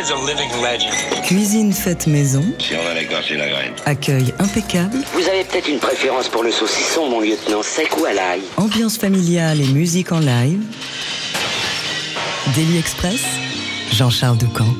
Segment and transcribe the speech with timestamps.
[0.00, 0.94] is a living legend.
[1.24, 2.42] Cuisine faite maison.
[2.58, 3.74] Si on a l'écorcer la graine.
[3.84, 4.96] Accueil impeccable.
[5.12, 8.40] Vous avez peut-être une préférence pour le saucisson, mon lieutenant, sec ou à l'ail?
[8.56, 10.62] Ambiance familiale et musique en live.
[12.54, 13.22] Daily Express.
[13.92, 14.74] Jean-Charles Doucan.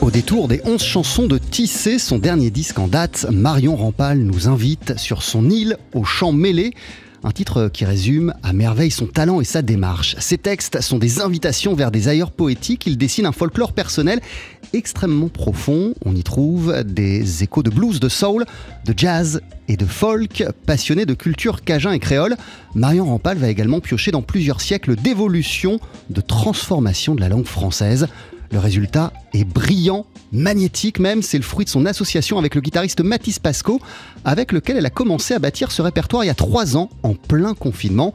[0.00, 4.48] Au détour des 11 chansons de Tissé, son dernier disque en date, Marion Rampal nous
[4.48, 6.72] invite sur son île aux chants mêlés.
[7.24, 10.16] Un titre qui résume à merveille son talent et sa démarche.
[10.18, 12.84] Ses textes sont des invitations vers des ailleurs poétiques.
[12.86, 14.20] Il dessine un folklore personnel
[14.72, 15.94] extrêmement profond.
[16.04, 18.44] On y trouve des échos de blues, de soul,
[18.86, 20.42] de jazz et de folk.
[20.66, 22.36] Passionné de culture cajun et créole,
[22.74, 25.78] Marion Rampal va également piocher dans plusieurs siècles d'évolution,
[26.10, 28.08] de transformation de la langue française.
[28.52, 33.00] Le résultat est brillant, magnétique même, c'est le fruit de son association avec le guitariste
[33.00, 33.80] Mathis Pasco,
[34.26, 37.14] avec lequel elle a commencé à bâtir ce répertoire il y a trois ans, en
[37.14, 38.12] plein confinement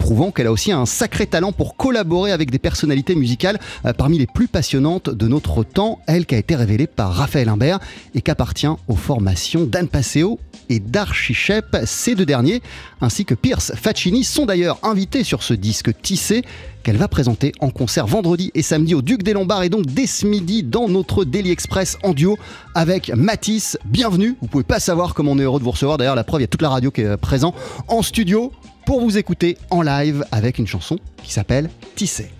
[0.00, 4.18] prouvant qu'elle a aussi un sacré talent pour collaborer avec des personnalités musicales euh, parmi
[4.18, 7.78] les plus passionnantes de notre temps, elle qui a été révélée par Raphaël Imbert
[8.14, 10.40] et qu'appartient aux formations d'Anne Passeo
[10.70, 11.76] et d'Archichep.
[11.84, 12.62] Ces deux derniers,
[13.00, 16.42] ainsi que Pierce Faccini, sont d'ailleurs invités sur ce disque tissé
[16.82, 20.06] qu'elle va présenter en concert vendredi et samedi au Duc des Lombards et donc dès
[20.06, 22.38] ce midi dans notre Daily Express en duo
[22.74, 23.78] avec Matisse.
[23.84, 25.98] Bienvenue, vous pouvez pas savoir comment on est heureux de vous recevoir.
[25.98, 27.54] D'ailleurs, la preuve, il y a toute la radio qui est présente
[27.86, 28.50] en studio
[28.90, 32.39] pour vous écouter en live avec une chanson qui s'appelle Tissé.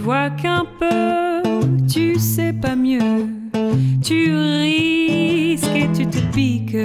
[0.00, 1.42] Vois qu'un peu,
[1.92, 3.26] tu sais pas mieux.
[4.02, 6.76] Tu risques et tu te piques.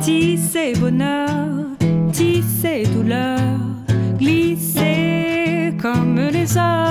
[0.00, 1.66] Tisser bonheur,
[2.12, 3.40] tisser douleur,
[4.18, 6.89] glisser comme les heures.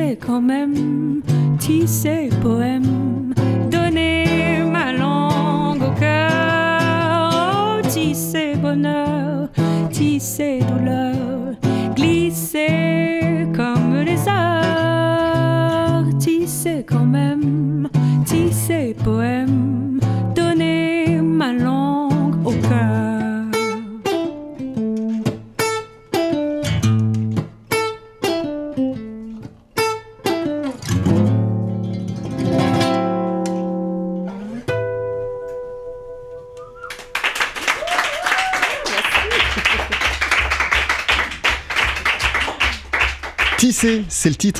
[0.00, 1.20] Tisser quand même,
[1.58, 3.34] tisser poème,
[3.70, 9.48] donner ma langue au cœur, oh, tisser bonheur,
[9.92, 11.54] tisser douleur,
[11.94, 17.88] glisser comme les heures, tisser quand même,
[18.24, 19.39] tisser poème,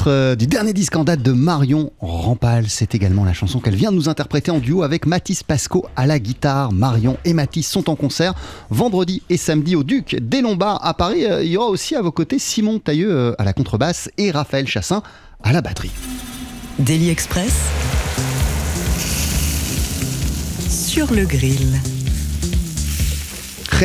[0.06, 2.66] euh, du dernier disque en date de Marion Rampal.
[2.68, 6.06] C'est également la chanson qu'elle vient de nous interpréter en duo avec Mathis Pasco à
[6.06, 6.72] la guitare.
[6.72, 8.34] Marion et Mathis sont en concert
[8.70, 11.24] vendredi et samedi au Duc des Lombards à Paris.
[11.24, 14.30] Euh, il y aura aussi à vos côtés Simon Tailleux euh, à la contrebasse et
[14.30, 15.02] Raphaël Chassin
[15.42, 15.92] à la batterie.
[16.78, 17.54] Daily Express
[20.68, 21.80] sur le grill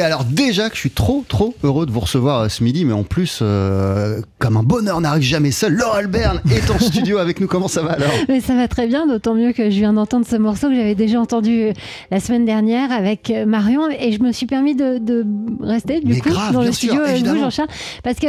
[0.02, 2.94] alors déjà que je suis trop trop heureux de vous recevoir euh, ce midi, mais
[2.94, 7.40] en plus, euh, comme un bonheur n'arrive jamais seul, Laure Albert est en studio avec
[7.40, 7.48] nous.
[7.48, 10.26] Comment ça va alors mais Ça va très bien, d'autant mieux que je viens d'entendre
[10.26, 11.74] ce morceau que j'avais déjà entendu euh,
[12.12, 13.90] la semaine dernière avec Marion.
[13.90, 15.26] Et je me suis permis de,
[15.62, 17.70] rester du coup dans le studio avec vous, Jean-Charles,
[18.04, 18.28] parce que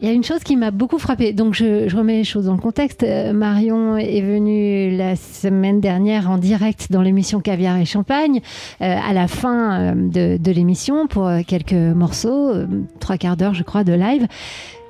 [0.00, 1.32] il y a une chose qui m'a beaucoup frappée.
[1.32, 3.02] Donc, je, remets les choses dans le contexte.
[3.02, 8.40] Euh, Marion est venue la semaine dernière en direct dans l'émission Caviar et Champagne,
[8.80, 12.52] euh, à la fin euh, de, l'émission, pour quelques morceaux,
[12.98, 14.26] trois quarts d'heure, je crois, de live.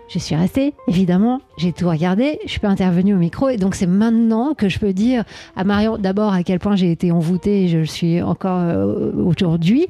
[0.08, 3.76] Je suis restée, évidemment, j'ai tout regardé, je suis pas intervenue au micro, et donc
[3.76, 5.22] c'est maintenant que je peux dire
[5.54, 8.60] à Marion, d'abord, à quel point j'ai été envoûtée, je le suis encore
[9.24, 9.86] aujourd'hui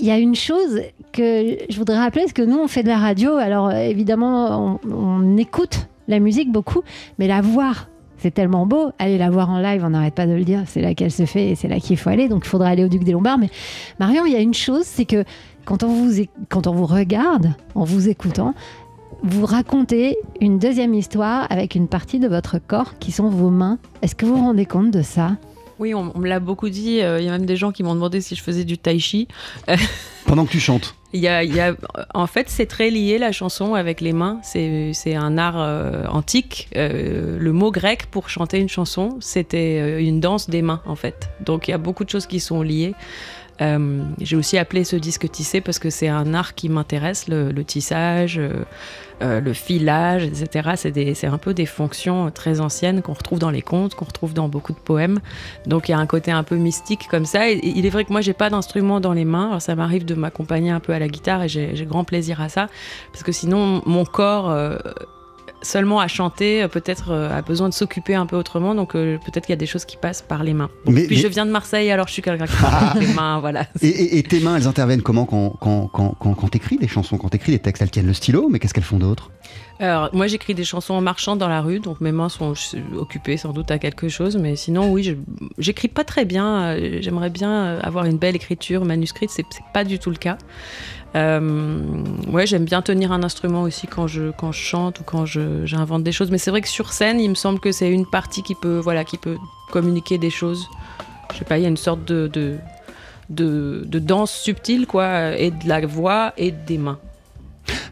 [0.00, 0.80] il y a une chose
[1.12, 5.36] que je voudrais rappeler, parce que nous, on fait de la radio, alors évidemment, on,
[5.36, 6.82] écoute la musique beaucoup,
[7.18, 8.92] mais la voir, c'est tellement beau.
[8.98, 11.26] Aller la voir en live, on n'arrête pas de le dire, c'est là qu'elle se
[11.26, 13.38] fait et c'est là qu'il faut aller, donc il faudrait aller au Duc des Lombards.
[13.38, 13.50] Mais
[13.98, 15.24] Marion, il y a une chose, c'est que
[15.64, 18.54] quand on, vous, quand on vous regarde, en vous écoutant,
[19.22, 23.78] vous racontez une deuxième histoire avec une partie de votre corps qui sont vos mains.
[24.00, 25.36] Est-ce que vous vous rendez compte de ça?
[25.80, 27.00] Oui, on, me l'a beaucoup dit.
[27.00, 28.98] Euh, il y a même des gens qui m'ont demandé si je faisais du tai
[28.98, 29.26] chi.
[30.26, 31.74] Pendant que tu chantes y a, y a,
[32.14, 34.38] en fait, c'est très lié la chanson avec les mains.
[34.44, 36.68] C'est un art euh, antique.
[36.76, 41.30] Euh, le mot grec pour chanter une chanson, c'était une danse des mains, en fait.
[41.40, 42.94] Donc il y a beaucoup de choses qui sont liées.
[44.20, 47.64] J'ai aussi appelé ce disque tissé parce que c'est un art qui m'intéresse, le, le,
[47.64, 48.40] tissage.
[49.22, 50.70] Euh, le filage, etc.
[50.76, 54.48] C'est un peu des fonctions très anciennes qu'on retrouve dans les contes, qu'on retrouve dans
[54.48, 55.18] beaucoup de poèmes.
[55.66, 57.50] Donc il y a un côté un peu mystique comme ça.
[57.50, 59.48] Et, il est vrai que moi, j'ai pas d'instrument dans les mains.
[59.48, 62.48] Alors ça m'arrive de m'accompagner un peu à la guitare et j'ai grand plaisir à
[62.48, 62.68] ça.
[63.12, 64.50] Parce que sinon, mon corps...
[64.50, 64.78] Euh,
[65.62, 68.74] seulement à chanter, euh, peut-être euh, a besoin de s'occuper un peu autrement.
[68.74, 70.70] Donc euh, peut-être qu'il y a des choses qui passent par les mains.
[70.86, 73.66] mais, puis je viens de Marseille, alors je suis quelqu'un qui parle les mains, voilà.
[73.82, 77.52] Et, tes mains, elles interviennent comment quand, quand, quand, quand, t'écris des chansons, quand t'écris
[77.52, 79.30] des textes Elles tiennent le stylo, mais qu'est-ce qu'elles font d'autre
[79.80, 82.52] alors, moi, j'écris des chansons en marchant dans la rue, donc mes mains sont
[82.96, 85.16] occupées sans doute à quelque chose, mais sinon, oui,
[85.58, 86.76] j'écris pas très bien.
[87.00, 90.36] J'aimerais bien avoir une belle écriture manuscrite, c'est pas du tout le cas.
[91.16, 91.80] Euh,
[92.28, 96.04] ouais, j'aime bien tenir un instrument aussi quand je, quand je chante ou quand j'invente
[96.04, 96.30] des choses.
[96.30, 98.78] Mais c'est vrai que sur scène, il me semble que c'est une partie qui peut,
[98.78, 99.36] voilà, qui peut
[99.70, 100.68] communiquer des choses.
[101.32, 102.58] Je sais pas, il y a une sorte de, de,
[103.30, 106.98] de, danse subtile, quoi, et de la voix et des mains.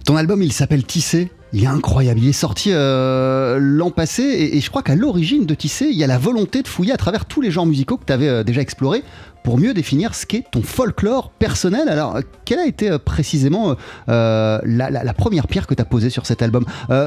[0.05, 1.31] Ton album, il s'appelle Tissé.
[1.53, 2.21] Il est incroyable.
[2.21, 6.05] Il est sorti euh, l'an passé et, je crois qu'à l'origine de Tissé, il y
[6.05, 8.45] a la volonté de fouiller à travers tous les genres musicaux que tu avais euh,
[8.45, 9.03] déjà explorés
[9.43, 11.89] pour mieux définir ce qu'est ton folklore personnel.
[11.89, 13.77] Alors, quelle a été euh, précisément
[14.07, 16.65] la, première pierre que tu as posée sur cet album?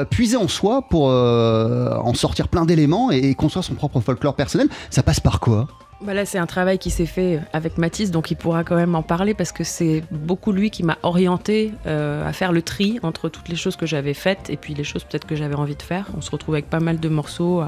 [0.10, 5.04] Puiser en soi pour en sortir plein d'éléments et construire son propre folklore personnel, ça
[5.04, 5.68] passe par quoi?
[6.04, 8.96] Bah là, c'est un travail qui s'est fait avec Mathis, donc il pourra quand même
[8.96, 13.00] en parler parce que c'est beaucoup lui qui m'a orienté euh, à faire le tri
[13.04, 15.76] entre toutes les choses que j'avais faites et puis les choses peut-être que j'avais envie
[15.76, 16.08] de faire.
[16.18, 17.62] On se retrouve avec pas mal de morceaux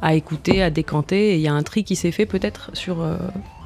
[0.00, 3.02] à, écouter, à décanter, et il y a un tri qui s'est fait peut-être sur
[3.02, 3.18] euh,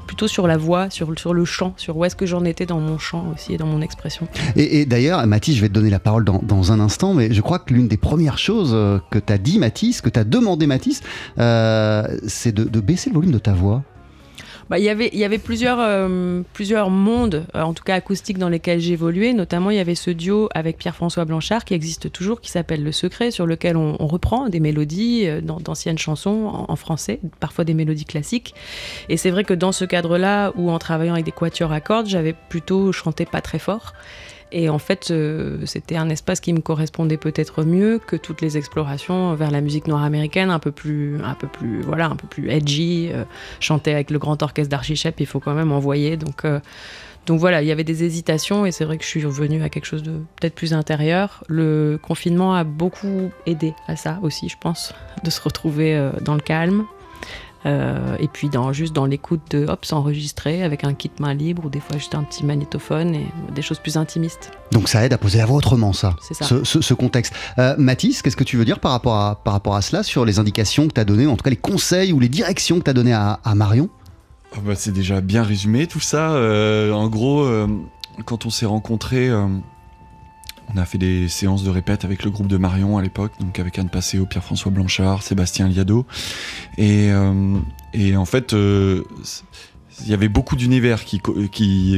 [0.09, 2.81] plutôt sur la voix, sur, sur le chant, sur où est-ce que j'en étais dans
[2.81, 4.27] mon chant aussi et dans mon expression.
[4.57, 7.41] Et, d'ailleurs, Mathis, je vais te donner la parole dans, dans, un instant, mais je
[7.41, 10.25] crois que l'une des premières choses euh, que tu as dit, Mathis, que tu as
[10.25, 11.03] demandé, Mathis,
[11.37, 13.85] c'est de, de baisser le volume de ta voix.
[14.71, 18.49] Bah, y il y avait plusieurs, euh, plusieurs mondes, euh, en tout cas acoustiques, dans
[18.49, 19.33] lesquels j'évoluais.
[19.33, 22.93] Notamment, il y avait ce duo avec Pierre-François Blanchard qui existe toujours, qui s'appelle Le
[22.93, 28.05] Secret, sur lequel on, reprend des mélodies euh, d'anciennes chansons en, français, parfois des mélodies
[28.05, 28.55] classiques.
[29.09, 32.07] Et c'est vrai que dans ce cadre-là, ou en travaillant avec des quatuors à cordes,
[32.07, 33.95] j'avais plutôt chanté pas très fort.
[34.51, 38.57] Et en fait, euh, c'était un espace qui me correspondait peut-être mieux que toutes les
[38.57, 42.27] explorations vers la musique noire américaine, un peu plus, un peu plus, voilà, un peu
[42.27, 43.11] plus edgy.
[43.13, 43.25] Euh,
[43.61, 46.17] chanter avec le grand orchestre d'Archichep, il faut quand même envoyer.
[46.17, 46.61] Donc, euh,
[47.27, 49.69] donc voilà, il y avait des hésitations et c'est vrai que je suis revenue à
[49.69, 51.45] quelque chose de peut-être plus intérieur.
[51.49, 56.41] Le confinement a beaucoup aidé à ça aussi, je pense, de se retrouver dans le
[56.41, 56.87] calme,
[57.67, 61.65] euh, et puis dans, juste dans l'écoute de hop, s'enregistrer avec un kit main libre
[61.67, 64.53] ou des fois juste un petit magnétophone et des choses plus intimistes.
[64.71, 66.45] Donc ça aide à poser la voix autrement, ça, ça.
[66.63, 67.35] Ce, contexte.
[67.59, 70.25] Euh, Mathis, qu'est-ce que tu veux dire par rapport à, par rapport à cela sur
[70.25, 72.85] les indications que tu as données, en tout cas les conseils ou les directions que
[72.85, 73.89] tu as données à, Marion?
[74.55, 76.31] Ah bah, C'est déjà bien résumé tout ça.
[76.33, 77.49] Euh, en gros,
[78.25, 79.31] quand on s'est rencontrés
[80.75, 83.59] on a fait des séances de répète avec le groupe de Marion à l'époque, donc
[83.59, 86.07] avec Anne Passéo, Pierre-François Blanchard, Sébastien Liado.
[86.77, 87.11] Et,
[87.95, 89.05] et en fait, il
[90.07, 91.21] y avait beaucoup d'univers qui,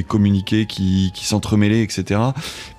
[0.07, 2.21] communiquaient, qui, s'entremêlaient, etc.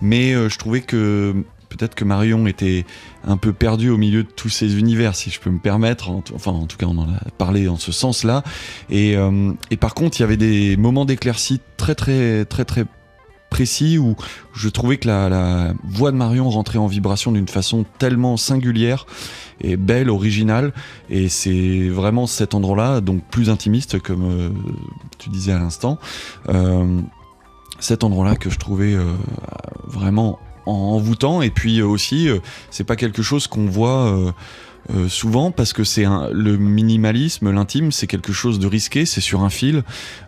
[0.01, 2.86] Mais je trouvais que peut-être que Marion était
[3.24, 6.10] un peu perdu au milieu de tous ces univers, si je peux me permettre.
[6.36, 8.43] enfin, en tout cas, on en a parlé en ce sens-là.
[8.89, 12.86] Et, euh, et, par contre, il y avait des moments d'éclaircie très, très, très, très
[13.51, 14.15] précis où
[14.53, 19.05] je trouvais que la, voix de Marion rentrait en vibration d'une façon tellement singulière
[19.60, 20.74] et belle, originale.
[21.12, 24.50] Et c'est vraiment cet endroit-là, donc plus intimiste, comme euh,
[25.20, 26.00] tu disais à l'instant.
[26.50, 27.01] Euh,
[27.79, 29.13] cet endroit-là que je trouvais euh,
[29.86, 32.29] vraiment envoûtant et puis aussi
[32.70, 34.31] c'est pas quelque chose qu'on voit
[34.89, 39.43] euh, souvent parce que c'est le minimalisme, l'intime, c'est quelque chose de risqué, c'est sur
[39.43, 39.83] un fil.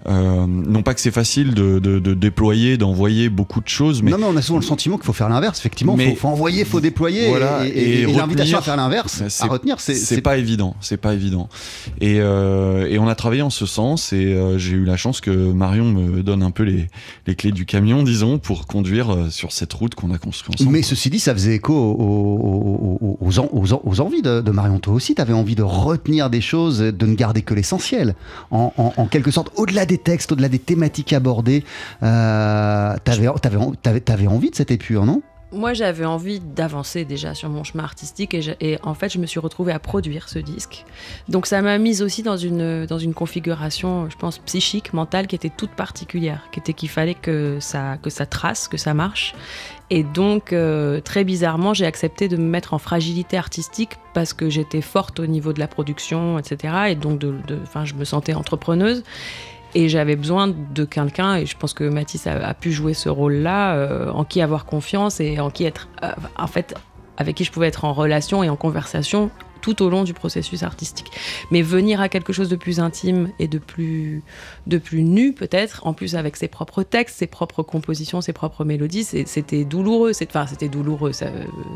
[0.07, 1.79] Euh, non pas que c'est facile de,
[2.13, 5.13] déployer, d'envoyer beaucoup de choses, mais non, mais on a souvent le sentiment qu'il faut
[5.13, 5.59] faire l'inverse.
[5.59, 7.29] Effectivement, il faut, envoyer, il faut déployer.
[7.29, 10.75] Voilà, et, l'invitation à faire l'inverse, à retenir, c'est pas évident.
[10.81, 11.49] C'est pas évident.
[11.99, 15.31] Et, euh, et, on a travaillé en ce sens et j'ai eu la chance que
[15.31, 16.87] Marion me donne un peu les,
[17.27, 20.71] les clés du camion, disons, pour conduire sur cette route qu'on a construite ensemble.
[20.71, 24.93] Mais ceci dit, ça faisait écho aux, aux, aux, aux envies de de Marion, toi
[24.93, 28.15] aussi, tu avais envie de retenir des choses, de ne garder que l'essentiel.
[28.51, 31.63] En, quelque sorte, au-delà des textes, au-delà des thématiques abordées,
[32.03, 32.95] euh,
[34.27, 35.21] envie de cette épure, non?
[35.53, 39.39] Moi, j'avais envie d'avancer déjà sur mon chemin artistique et, en fait, je me suis
[39.39, 40.85] retrouvée à produire ce disque.
[41.29, 45.35] Donc, ça m'a mise aussi dans une, dans une configuration, je pense, psychique, mentale qui
[45.35, 49.33] était toute particulière, qui était qu'il fallait que ça, que ça trace, que ça marche.
[49.89, 54.49] Et donc, euh, très bizarrement, j'ai accepté de me mettre en fragilité artistique parce que
[54.49, 56.73] j'étais forte au niveau de la production, etc.
[56.89, 57.35] Et donc, de,
[57.83, 59.03] je me sentais entrepreneuse.
[59.75, 63.75] Et j'avais besoin de quelqu'un, et je pense que Mathis a, pu jouer ce rôle-là,
[63.75, 66.75] euh, en qui avoir confiance et en qui être, euh, en fait,
[67.17, 69.31] avec qui je pouvais être en relation et en conversation
[69.63, 71.07] tout au long du processus artistique.
[71.49, 74.21] Mais venir à quelque chose de plus intime et de plus,
[74.67, 78.65] de plus nu peut-être, en plus avec ses propres textes, ses propres compositions, ses propres
[78.65, 80.11] mélodies, c'était douloureux.
[80.21, 81.27] Enfin, c'était douloureux, ça,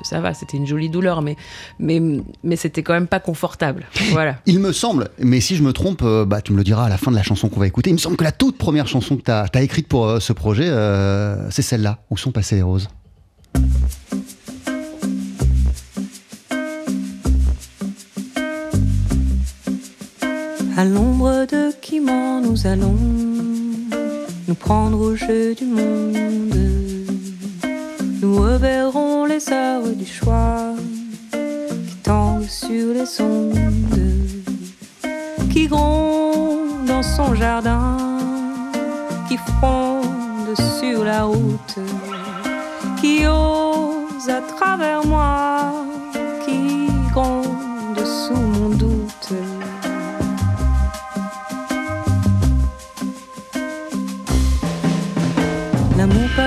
[0.04, 1.38] ça va, c'était une jolie douleur, mais,
[1.80, 2.02] mais,
[2.44, 3.88] mais c'était quand même pas confortable.
[4.12, 4.40] Voilà.
[4.46, 6.90] Il me semble, mais si je me trompe, euh, bah, tu me le diras à
[6.90, 8.88] la fin de la chanson qu'on va écouter, il me semble que la toute première
[8.88, 12.56] chanson que tu as, écrite pour euh, ce projet, euh, c'est celle-là, Où sont passées
[12.56, 12.90] les roses?
[20.80, 22.96] À l'ombre de Quimant, nous allons
[24.48, 26.16] nous prendre au jeu du monde.
[28.22, 30.76] Nous reverrons les heures du choix
[31.32, 34.12] qui tendent sur les ondes,
[35.52, 37.98] qui grondent dans son jardin,
[39.28, 41.80] qui fondent sur la route,
[43.02, 45.74] qui osent à travers moi,
[46.46, 47.57] qui grondent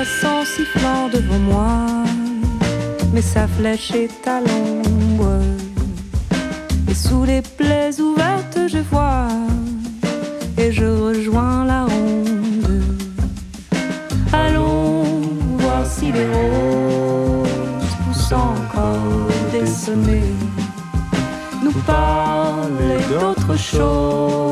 [0.03, 1.87] Sifflant devant moi,
[3.13, 5.43] mais sa flèche est à l'ombre.
[6.89, 9.29] Et sous les plaies ouvertes, je vois,
[10.57, 12.83] et je rejoins la ronde.
[14.33, 15.21] Allons
[15.59, 20.35] voir si les roses poussent encore des sommets,
[21.63, 24.50] nous parler d'autre chose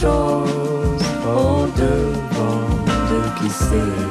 [0.00, 2.68] chose au devant
[3.10, 4.05] de qui sait.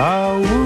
[0.00, 0.57] I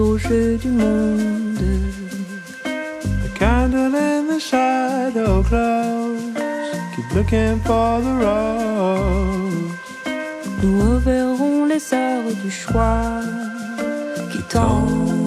[0.00, 1.58] au jeu du monde.
[3.24, 6.22] The candle in the shadow close.
[6.94, 9.72] Keep looking for the rose.
[10.62, 13.20] Nous reverrons les heures du choix
[14.30, 15.19] qui tendent.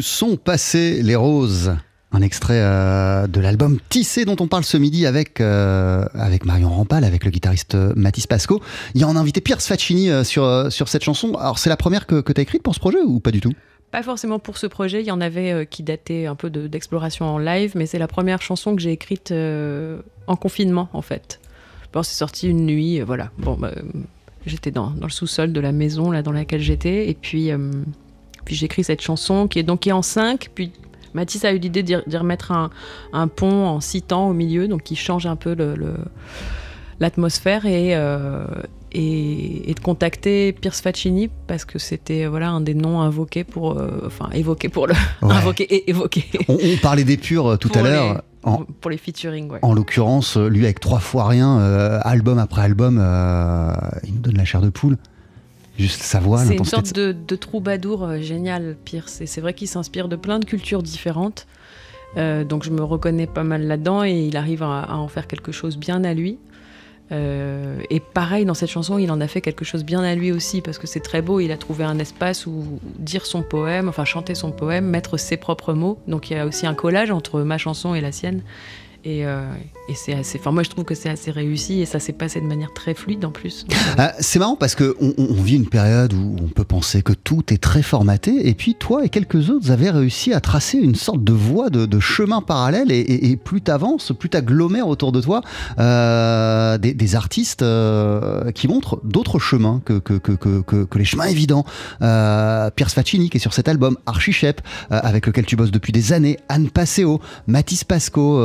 [0.00, 1.76] Sont passées les roses?
[2.12, 6.68] Un extrait euh, de l'album Tissé dont on parle ce midi avec, euh, avec Marion
[6.68, 8.60] Rampal, avec le guitariste Mathis Pasco.
[8.94, 11.34] Il y a en invité Pierre Sfaccini euh, sur, sur cette chanson.
[11.34, 13.40] Alors c'est la première que, que tu as écrite pour ce projet ou pas du
[13.40, 13.52] tout?
[13.92, 17.38] Pas forcément pour ce projet, il y en avait qui dataient un peu d'exploration en
[17.38, 21.40] live, mais c'est la première chanson que j'ai écrite en confinement en fait.
[21.92, 23.30] Bon, c'est sorti une nuit, voilà.
[23.38, 23.72] Bon, bah,
[24.46, 27.50] j'étais dans, dans, le sous-sol de la maison là dans laquelle j'étais, et puis
[28.44, 30.72] puis j'écris cette chanson qui est donc qui est en 5, puis
[31.14, 34.96] Mathis a eu l'idée d'y remettre un, pont en 6 temps au milieu, donc qui
[34.96, 35.56] change un peu
[37.00, 38.46] l'atmosphère euh,
[38.92, 43.78] et, et, de contacter Pierce Faccini parce que c'était voilà un des noms invoqués pour
[43.78, 46.24] euh, enfin évoqués pour le invoqué et évoqué.
[46.48, 48.22] On, parlait des purs euh, tout à l'heure.
[48.42, 49.58] Pour les featuring, ouais.
[49.62, 51.58] En l'occurrence, lui avec trois fois rien,
[52.02, 52.96] album après album,
[54.04, 54.96] il nous donne la chair de poule.
[55.80, 59.22] Juste sa voix, C'est une sorte de, troubadour euh, génial, Pierce.
[59.22, 61.46] Et c'est vrai qu'il s'inspire de plein de cultures différentes.
[62.18, 65.52] Euh, donc je me reconnais pas mal là-dedans et il arrive à, en faire quelque
[65.52, 66.38] chose bien à lui.
[67.12, 70.32] Euh, et pareil, dans cette chanson, il en a fait quelque chose bien à lui
[70.32, 71.40] aussi, parce que c'est très beau.
[71.40, 75.36] Il a trouvé un espace où dire son poème, enfin chanter son poème, mettre ses
[75.36, 75.98] propres mots.
[76.06, 78.42] Donc il y a aussi un collage entre ma chanson et la sienne.
[79.02, 79.50] Et, euh,
[79.88, 80.38] et c'est assez.
[80.38, 82.92] Enfin, moi, je trouve que c'est assez réussi et ça s'est passé de manière très
[82.92, 83.64] fluide en plus.
[83.70, 87.14] Euh, ah, c'est marrant parce qu'on on vit une période où on peut penser que
[87.14, 90.94] tout est très formaté et puis toi et quelques autres avez réussi à tracer une
[90.94, 95.42] sorte de voie de, chemin parallèle et, et, plus t'avances, plus t'agglomères autour de toi
[95.78, 97.64] euh, des, artistes
[98.54, 100.00] qui montrent d'autres chemins que,
[100.96, 101.64] les chemins évidents.
[102.00, 104.60] Pierre Sfaccini qui est sur cet album, Archie Shep,
[104.90, 108.38] avec lequel tu bosses depuis des années, Anne Passeo, Mathis Pasco.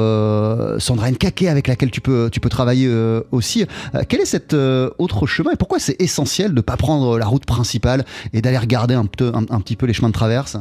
[0.45, 3.65] Euh, Sandra Nkake avec laquelle tu peux, tu peux travailler euh, aussi.
[3.93, 7.25] Euh, quel est cet autre chemin et pourquoi c'est essentiel de ne pas prendre la
[7.25, 10.57] route principale et d'aller regarder un, un, petit peu les chemins de traverse?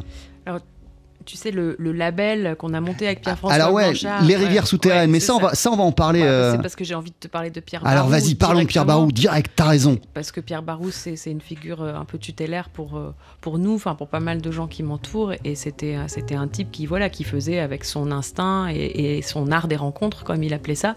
[1.25, 5.21] Tu sais, le, label qu'on a monté avec Pierre-François Alors ouais, les rivières souterraines, mais
[5.21, 6.21] ça, on va, ça, on va en parler.
[6.21, 7.87] C'est parce que j'ai envie de te parler de Pierre.
[7.87, 9.99] Alors vas-y, parlons de Pierre Barou, direct, t'as raison.
[10.13, 13.01] Parce que Pierre Barou, c'est une figure un peu tutélaire pour,
[13.41, 16.87] pour nous, enfin pour pas mal de gens qui m'entourent, et c'était un type qui,
[16.87, 20.97] voilà, qui faisait avec son instinct et, son art des rencontres, comme il appelait ça.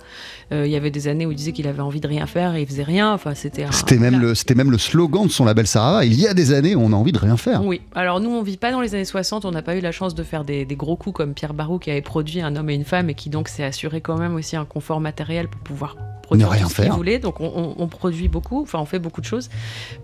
[0.51, 2.61] il y avait des années où il disait qu'il avait envie de rien faire et
[2.61, 3.13] il faisait rien.
[3.13, 6.05] Enfin, c'était c'était même, le, même le slogan de son label Sarava.
[6.05, 7.63] Il y a des années où on a envie de rien faire.
[7.63, 9.91] Oui, alors nous, on vit pas dans les années 60, on n'a pas eu la
[9.91, 12.69] chance de faire des, des gros coups comme Pierre Barou qui avait produit Un homme
[12.69, 15.61] et une femme et qui donc s'est assuré quand même aussi un confort matériel pour
[15.61, 15.95] pouvoir
[16.27, 17.19] produire rien ce qu'il voulait.
[17.19, 19.49] Donc on, produit beaucoup, enfin on fait beaucoup de choses.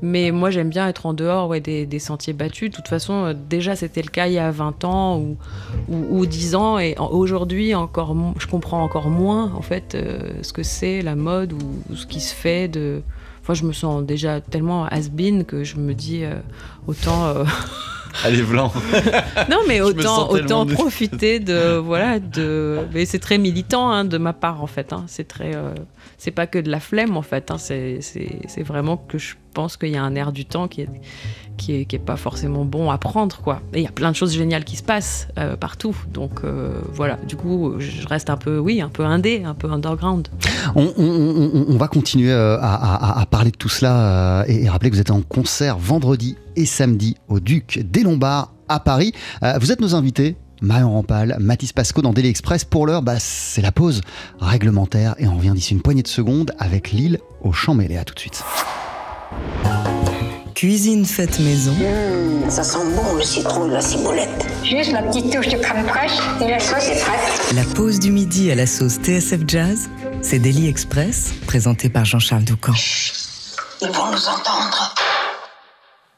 [0.01, 2.71] Mais moi j'aime bien être en dehors ouais, des, sentiers battus.
[2.71, 5.37] De toute façon, euh, déjà c'était le cas il y a 20 ans ou,
[5.89, 10.63] ou, 10 ans et aujourd'hui encore, je comprends encore moins en fait euh, ce que
[10.63, 13.01] c'est la mode ou, ce qui se fait de.
[13.41, 16.35] Enfin, je me sens déjà tellement has-been que je me dis euh,
[16.87, 17.33] autant.
[18.23, 18.71] Allez, blanc.
[19.49, 21.77] non, mais autant, autant profiter de.
[21.77, 22.79] Voilà, de.
[22.93, 24.93] Mais c'est très militant hein, de ma part, en fait.
[24.93, 25.05] Hein.
[25.07, 25.55] C'est très.
[25.55, 25.73] Euh,
[26.17, 27.51] c'est pas que de la flemme, en fait.
[27.51, 27.57] Hein.
[27.57, 30.89] C'est vraiment que je pense qu'il y a un air du temps qui est,
[31.57, 33.61] qui est, qui est, pas forcément bon à prendre, quoi.
[33.73, 35.95] Et il y a plein de choses géniales qui se passent euh, partout.
[36.11, 39.71] Donc euh, voilà, du coup, je reste un peu, oui, un peu indé, un peu
[39.71, 40.27] underground.
[40.75, 45.21] On, va continuer à, à, parler de tout cela et, rappeler que vous êtes en
[45.21, 49.13] concert vendredi et samedi au Duc des Lombards à Paris.
[49.43, 52.63] Euh, vous êtes nos invités Marion Rampal, Mathis Pasco dans Daily Express.
[52.63, 54.01] Pour l'heure, bah, c'est la pause
[54.39, 57.97] réglementaire et on revient d'ici une poignée de secondes avec l'île au champ mêlé.
[57.97, 58.43] À tout de suite.
[60.55, 61.73] Cuisine faite maison.
[61.73, 64.45] Mmh, ça sent bon le citron de la ciboulette.
[64.63, 67.53] Juste la petite touche de crème fraîche et la sauce est fraîche.
[67.53, 69.89] La pause du midi à la sauce TSF Jazz,
[70.21, 72.71] c'est Daily Express, présenté par Jean-Charles Doucan.
[73.81, 74.93] Ils vont nous entendre.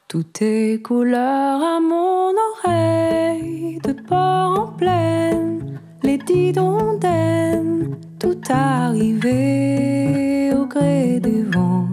[0.08, 2.32] Tout est couleur à mon
[2.64, 11.88] oreille, de port en plaine, les didondaines, tout arrivé au gré des vents.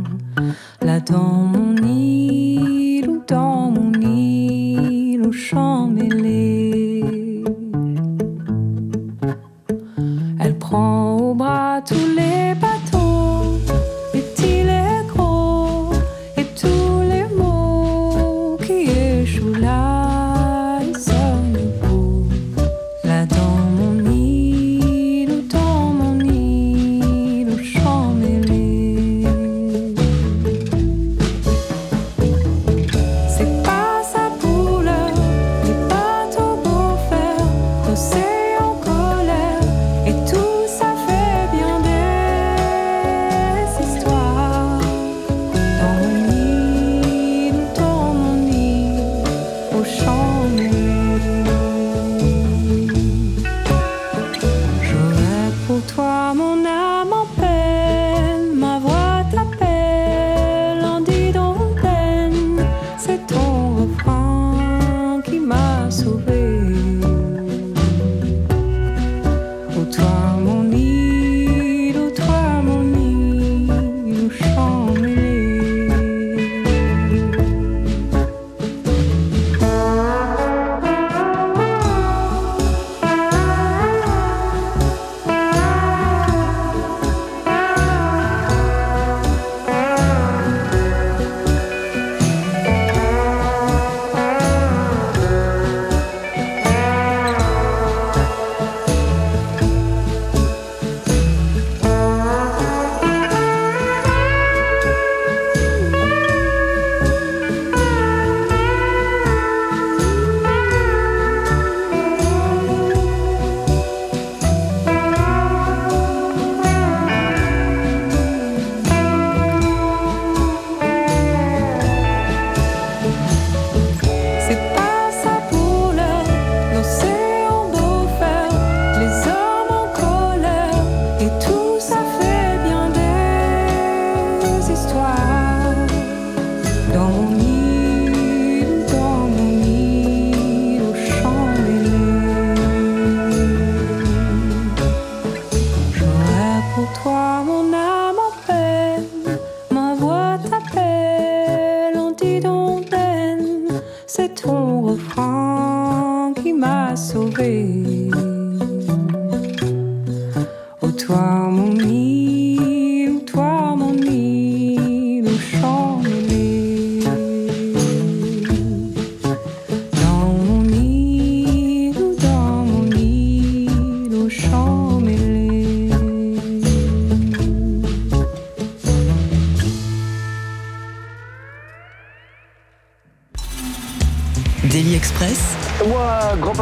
[0.84, 2.41] Là dans mon île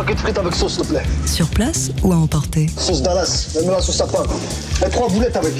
[0.00, 1.02] paquet de frites avec sauce, s'il te plaît.
[1.26, 4.22] sur place ou à emporter Sauce Dallas, même la sauce sapin.
[4.86, 5.52] Et trois boulettes avec.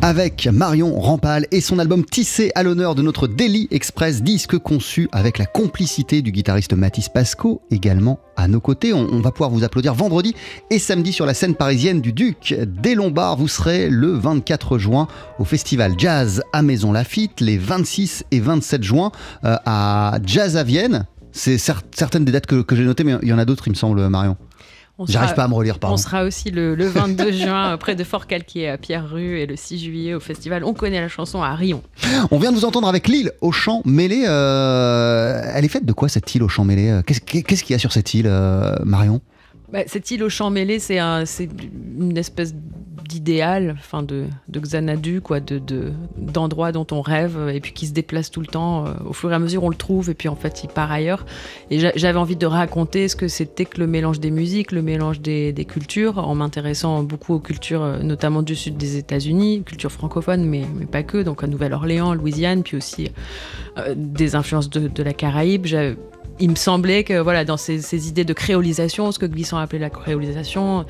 [0.00, 5.08] Avec Marion Rampal et son album Tissé à l'honneur de notre Daily Express, disque conçu
[5.10, 8.92] avec la complicité du guitariste Mathis Pasco, également à nos côtés.
[8.92, 10.34] On, va pouvoir vous applaudir vendredi
[10.70, 13.38] et samedi sur la scène parisienne du Duc des Lombards.
[13.38, 15.08] Vous serez le 24 juin
[15.40, 19.10] au festival Jazz à Maison Lafitte, les 26 et 27 juin
[19.44, 21.06] euh, à Jazz à Vienne.
[21.32, 23.66] C'est cer- certaines des dates que, que j'ai notées, mais il y en a d'autres,
[23.66, 24.36] il me semble, Marion.
[25.00, 25.94] On J'arrive sera- pas à me relire, pardon.
[25.94, 29.78] On sera aussi le, le 22 juin près de Fort-Calquier à Pierre-Rue et le 6
[29.78, 31.82] juillet au festival On connaît la chanson à Rion.
[32.32, 34.24] On vient de vous entendre avec l'île au champ mêlé.
[34.26, 37.20] euh, elle est faite de quoi cette île au champ mêlé Euh, Qu'est-ce
[37.62, 39.20] qu'il y a sur cette île, euh, Marion?
[39.72, 41.48] Bah, cette île au champ mêlé, c'est un, c'est
[41.98, 42.54] une espèce
[43.08, 47.92] d'idéal, enfin de, Xanadu, quoi, de, de- d'endroit dont on rêve et puis qui se
[47.92, 48.86] déplace tout le temps.
[48.86, 50.92] euh, au fur et à mesure, on le trouve et puis en fait, il part
[50.92, 51.24] ailleurs.
[51.70, 54.82] Et j'a- j'avais envie de raconter ce que c'était que le mélange des musiques, le
[54.82, 59.90] mélange des, cultures, en m'intéressant beaucoup aux cultures, euh, notamment du sud des États-Unis, culture
[59.92, 63.10] francophone, mais, pas que, donc à Nouvelle-Orléans, Louisiane, puis aussi
[63.78, 65.66] euh, des influences de la Caraïbe.
[66.40, 69.90] Il me semblait que voilà, dans ces, idées de créolisation, ce que Glissant appelait la
[69.90, 70.84] créolisation,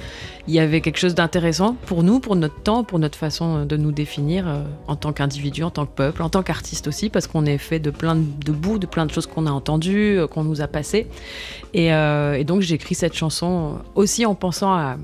[0.46, 3.76] il y avait quelque chose d'intéressant pour nous, pour notre temps, pour notre façon de
[3.78, 7.26] nous définir euh, en tant qu'individu, en tant que peuple, en tant qu'artiste aussi, parce
[7.26, 10.26] qu'on est fait de plein de, bouts, de plein de choses qu'on a entendues, euh,
[10.26, 11.06] qu'on nous a passées.
[11.72, 14.96] Et, euh, et donc j'ai écrit cette chanson aussi en pensant à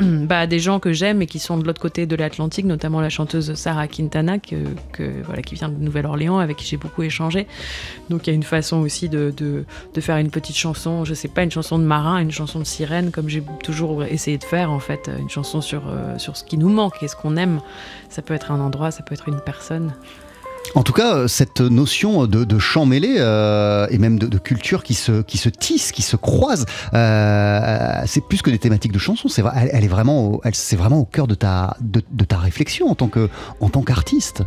[0.26, 3.08] bah, des gens que j'aime et qui sont de l'autre côté de l'Atlantique, notamment la
[3.08, 4.56] chanteuse Sarah Quintana, que,
[5.24, 7.46] voilà, qui vient de Nouvelle-Orléans, avec qui j'ai beaucoup échangé.
[8.10, 9.32] Donc il y a une façon aussi de,
[10.00, 13.10] faire une petite chanson, je sais pas, une chanson de marin, une chanson de sirène,
[13.10, 16.58] comme j'ai toujours essayé de faire en fait, une chanson sur, euh, sur ce qui
[16.58, 17.60] nous manque et ce qu'on aime.
[18.08, 19.92] Ça peut être un endroit, ça peut être une personne.
[20.74, 24.94] En tout cas, euh, cette notion de, chant mêlé euh, et même de, culture qui
[24.94, 29.28] se, qui se tisse, qui se croise, euh, c'est plus que des thématiques de chansons.
[29.28, 32.88] C'est, elle, est vraiment, elle, c'est vraiment au cœur de ta, de, de ta réflexion
[32.90, 33.28] en tant, que,
[33.60, 34.42] en tant qu'artiste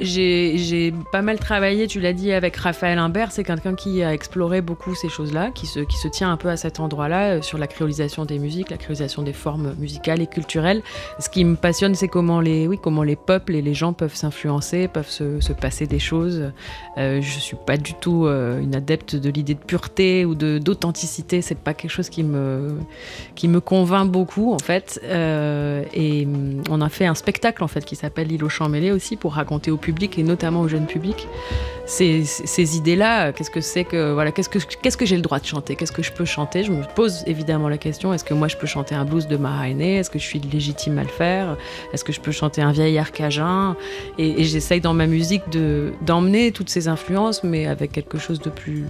[0.00, 3.32] j'ai pas mal travaillé, tu l'as dit, avec Raphaël Imbert.
[3.32, 6.48] C'est quelqu'un qui a exploré beaucoup ces choses-là, qui se, qui se tient un peu
[6.48, 10.26] à cet endroit-là, euh, sur la créolisation des musiques, la créolisation des formes musicales et
[10.26, 10.82] culturelles.
[11.18, 14.14] Ce qui me passionne, c'est comment les, oui, comment les peuples et les gens peuvent
[14.14, 16.50] s'influencer, peuvent se, se, passer des choses.
[16.96, 21.42] Euh, je suis pas du tout euh, une adepte de l'idée de pureté ou d'authenticité.
[21.42, 22.78] C'est pas quelque chose qui me,
[23.34, 25.00] qui me convainc beaucoup, en fait.
[25.04, 28.68] Euh, et mm, on a fait un spectacle, en fait, qui s'appelle L'île au champ
[28.68, 31.26] mêlé aussi, pour raconter au public et notamment au jeune public
[31.86, 33.32] ces, idées-là.
[33.32, 35.74] Qu'est-ce que c'est que voilà, qu'est-ce que qu'est-ce que j'ai le droit de chanter?
[35.74, 36.62] Qu'est-ce que je peux chanter?
[36.62, 39.36] Je me pose évidemment la question est-ce que moi je peux chanter un blues de
[39.36, 41.56] Mahaine Est-ce que je suis légitime à le faire?
[41.92, 43.76] Est-ce que je peux chanter un vieil air cajun
[44.18, 48.38] Et, et j'essaye dans ma musique de d'emmener toutes ces influences, mais avec quelque chose
[48.40, 48.86] de plus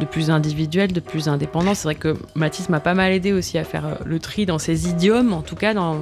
[0.00, 1.74] de plus individuel, de plus indépendant.
[1.74, 4.58] C'est vrai que Mathis m'a pas mal aidé aussi à faire euh, le tri dans
[4.58, 5.98] ses idiomes, en tout cas dans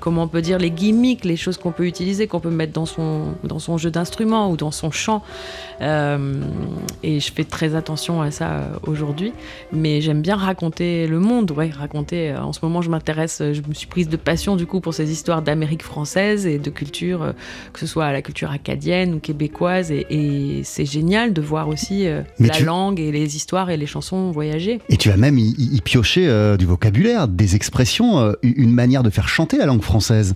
[0.00, 2.86] comment on peut dire les gimmicks, les choses qu'on peut utiliser, qu'on peut mettre dans
[2.86, 5.22] son, dans son jeu d'instruments ou dans son chant.
[5.80, 6.40] Euh,
[7.02, 9.32] et je fais très attention à ça euh, aujourd'hui.
[9.72, 12.34] Mais j'aime bien raconter le monde, ouais, raconter.
[12.34, 15.10] En ce moment, je m'intéresse, je me suis prise de passion du coup pour ces
[15.10, 17.34] histoires d'Amérique française et de culture,
[17.72, 19.90] que ce soit la culture acadienne ou québécoise.
[19.90, 22.06] Et, c'est génial de voir aussi
[22.38, 24.80] la langue et les histoires et les chansons voyager.
[24.88, 29.10] Et tu as même y, pioché euh, du vocabulaire, des expressions, euh, une manière de
[29.10, 30.34] faire chanter la langue française.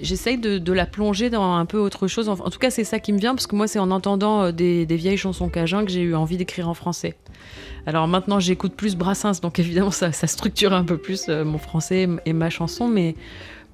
[0.00, 2.28] J'essaye de, la plonger dans un peu autre chose.
[2.28, 4.52] En, tout cas, c'est ça qui me vient, parce que moi, c'est en entendant euh,
[4.52, 7.14] des, vieilles chansons cajun que j'ai eu envie d'écrire en français.
[7.86, 12.08] Alors maintenant, j'écoute plus Brassens, donc évidemment, ça, ça structure un peu plus mon français
[12.24, 13.14] et ma chanson, mais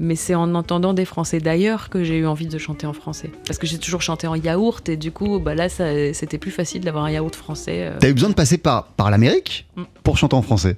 [0.01, 3.31] mais c'est en entendant des Français d'ailleurs que j'ai eu envie de chanter en français.
[3.47, 6.83] Parce que j'ai toujours chanté en yaourt et du coup, bah là, c'était plus facile
[6.83, 7.83] d'avoir un yaourt français.
[7.83, 7.99] Euh.
[8.01, 9.83] T'as eu besoin de passer par, par l'Amérique mm.
[10.03, 10.77] pour chanter en français?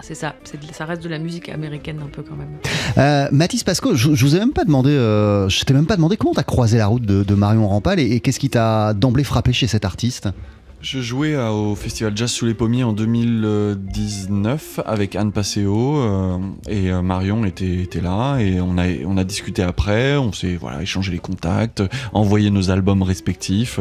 [0.00, 0.34] C'est ça,
[0.72, 2.48] ça reste de la musique américaine un peu quand même.
[2.96, 5.96] Euh, Mathis Pasco, je, je, vous ai même pas demandé, euh, je t'ai même pas
[5.96, 9.52] demandé comment t'as croisé la route de, Marion Rampal et qu'est-ce qui t'a d'emblée frappé
[9.52, 10.28] chez cet artiste?
[10.80, 16.38] Je jouais au Festival Jazz sous les pommiers en 2019 avec Anne Passeo euh,
[16.68, 20.54] et euh, Marion était, était, là et on a, on a discuté après, on s'est
[20.54, 23.80] voilà, échangé les contacts, envoyé nos albums respectifs.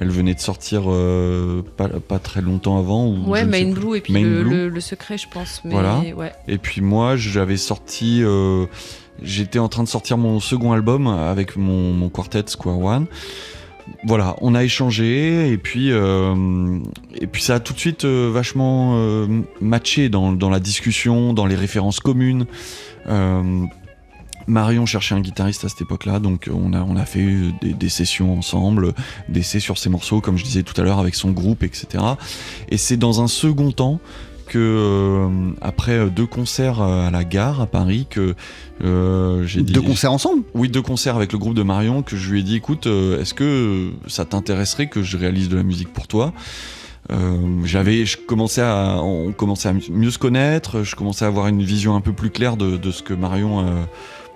[0.00, 3.08] Elle venait de sortir euh, pas, pas, très longtemps avant.
[3.08, 5.62] Ou ouais, Main Blue et puis le, Le, secret, je pense.
[5.64, 6.00] Mais voilà.
[6.14, 6.32] Ouais.
[6.46, 8.22] Et puis moi, j'avais sorti.
[9.22, 13.06] J'étais en train de sortir mon second album avec mon, mon quartet Square One
[14.04, 16.78] voilà, on a échangé et puis euh,
[17.14, 19.26] et puis ça a tout de suite euh, vachement euh,
[19.60, 22.46] matché dans, la discussion, dans les références communes.
[24.48, 27.26] Marion cherchait un guitariste à cette époque-là, donc on a, on a fait
[27.62, 28.94] des, sessions ensemble,
[29.28, 32.04] des essais sur ses morceaux, comme je disais tout à l'heure, avec son groupe, etc.
[32.68, 33.98] Et c'est dans un second temps
[34.46, 38.34] que euh, après deux concerts à la gare à Paris que
[38.84, 42.16] euh, j'ai dit deux concerts ensemble oui deux concerts avec le groupe de Marion que
[42.16, 45.62] je lui ai dit écoute euh, est-ce que ça t'intéresserait que je réalise de la
[45.62, 46.32] musique pour toi?
[47.62, 51.62] J'avais je commençais à on commençait à mieux se connaître je commençais à avoir une
[51.62, 53.64] vision un peu plus claire de, de ce que Marion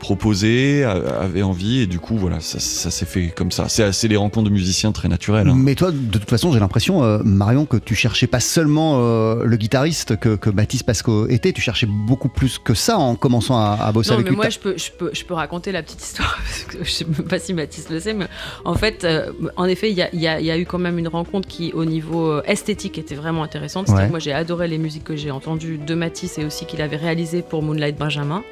[0.00, 3.68] proposé, avait envie, et du coup, voilà, ça, s'est fait comme ça.
[3.68, 5.48] C'est assez les rencontres de musiciens très naturelles.
[5.48, 5.54] Hein.
[5.56, 9.44] Mais toi, de toute façon, j'ai l'impression, euh, Marion, que tu cherchais pas seulement euh,
[9.44, 13.58] le guitariste que, que, Baptiste Pasco était, tu cherchais beaucoup plus que ça en commençant
[13.58, 14.36] à, bosser avec lui.
[14.36, 17.04] Moi, je peux, je, peux, je peux raconter la petite histoire, parce que je sais
[17.04, 18.26] même pas si Baptiste le sait, mais
[18.64, 21.46] en fait, euh, en effet, il y a, y a, eu quand même une rencontre
[21.46, 23.88] qui, au niveau esthétique, était vraiment intéressante.
[23.88, 27.42] Moi, j'ai adoré les musiques que j'ai entendues de Matisse et aussi qu'il avait réalisées
[27.42, 28.42] pour Moonlight Benjamin.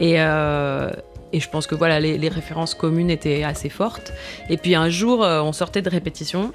[0.00, 0.90] Et, euh,
[1.32, 4.12] et je pense que voilà, les, références communes étaient assez fortes.
[4.50, 6.52] Et puis un jour, euh, on sortait de répétition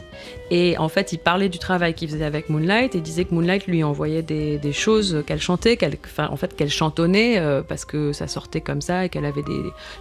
[0.52, 3.66] et en fait, il parlait du travail qu'il faisait avec Moonlight et disait que Moonlight
[3.66, 8.28] lui envoyait des, choses qu'elle chantait, qu'elle, en fait, qu'elle chantonnait euh, parce que ça
[8.28, 9.44] sortait comme ça et qu'elle avait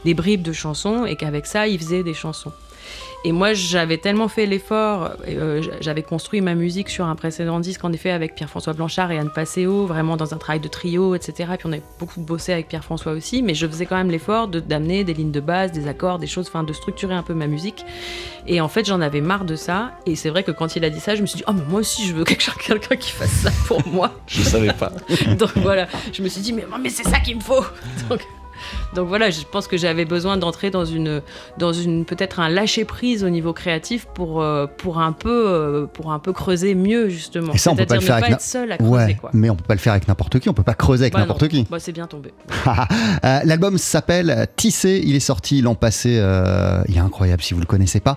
[0.05, 2.53] des, bribes de chansons et qu'avec ça, il faisait des chansons.
[3.25, 7.85] Et moi, j'avais tellement fait l'effort, euh, j'avais construit ma musique sur un précédent disque,
[7.85, 11.51] en effet, avec Pierre-François Blanchard et Anne Passeo, vraiment dans un travail de trio, etc.
[11.55, 14.47] Et puis on avait beaucoup bossé avec Pierre-François aussi, mais je faisais quand même l'effort
[14.47, 17.49] d'amener des lignes de base, des accords, des choses, enfin de structurer un peu ma
[17.49, 17.85] musique.
[18.47, 19.93] Et en fait, j'en avais marre de ça.
[20.07, 21.65] Et c'est vrai que quand il a dit ça, je me suis dit, oh, mais
[21.69, 24.13] moi aussi, je veux quelqu'un qui fasse ça pour moi.
[24.27, 24.93] je savais pas.
[25.39, 27.65] Donc voilà, je me suis dit, mais, mais c'est ça qu'il me faut.
[28.09, 28.21] Donc,
[28.97, 31.21] donc voilà, je pense que j'avais besoin d'entrer dans une,
[31.59, 35.87] dans une peut-être un lâcher prise au niveau créatif pour, euh, pour un peu, euh,
[35.87, 37.53] pour un peu creuser mieux justement.
[37.53, 39.31] Et ça, on peut pas le faire avec seul à creuser, quoi.
[39.35, 40.49] Mais on peut pas le faire avec n'importe qui.
[40.49, 41.67] On peut pas creuser avec bah n'importe qui.
[41.71, 42.33] Bah, c'est bien tombé.
[43.25, 45.01] Euh, l'album s'appelle Tissé.
[45.05, 46.23] Il est sorti l'an passé.
[46.89, 48.17] il est incroyable si vous le connaissez pas.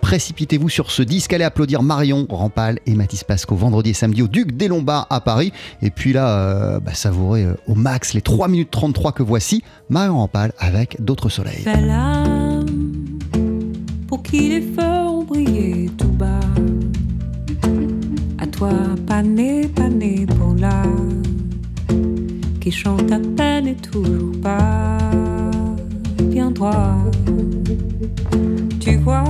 [0.00, 1.32] Précipitez-vous sur ce disque.
[1.32, 5.20] Allez applaudir Marion Rampal et Mathis Pasco vendredi et samedi au Duc des Lombards à
[5.20, 5.52] Paris.
[5.82, 9.62] Et puis là, bah, savourez au max les 3 minutes 33 que voici.
[9.88, 11.64] Marion Rampal avec d'autres soleils.
[11.66, 12.66] Âme,
[14.06, 16.40] pour qui les feux ont brillé tout bas.
[18.38, 18.70] À toi,
[19.06, 21.22] pané, pané pour l'âme,
[22.60, 24.98] qui chante à peine et toujours pas
[26.24, 26.98] bien droit.
[28.78, 29.24] Tu vois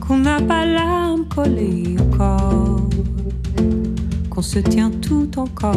[0.00, 2.88] qu'on n'a pas l'âme collée au corps,
[4.30, 5.74] qu'on se tient tout encore